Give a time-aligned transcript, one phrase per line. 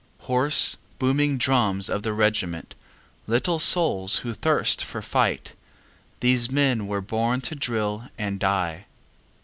[0.21, 2.73] Hoarse, booming drums of the regiment,
[3.27, 5.53] Little souls who thirst for fight,
[6.21, 8.87] These men were born to drill and die.